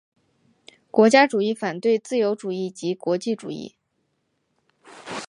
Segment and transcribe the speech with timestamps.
[0.89, 3.75] 国家主义反对自由主义及国际主义。